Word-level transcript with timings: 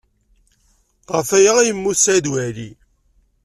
Ɣef 1.15 1.29
waya 1.31 1.51
ay 1.57 1.67
yemmut 1.69 1.97
Saɛid 1.99 2.27
Waɛli. 2.31 2.69